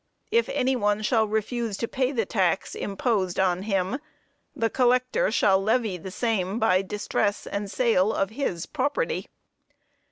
If 0.31 0.49
any 0.49 0.75
one 0.75 1.03
shall 1.03 1.27
refuse 1.27 1.77
to 1.77 1.87
pay 1.87 2.11
the 2.11 2.25
tax 2.25 2.73
imposed 2.73 3.39
on 3.39 3.61
him, 3.61 3.99
the 4.55 4.67
collector 4.67 5.29
shall 5.31 5.61
levy 5.61 5.95
the 5.99 6.09
same 6.09 6.57
by 6.57 6.81
distress 6.81 7.45
and 7.45 7.69
sale 7.69 8.11
of 8.11 8.31
his 8.31 8.65
property." 8.65 9.27